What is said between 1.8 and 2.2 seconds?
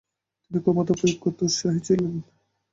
ছিলেন।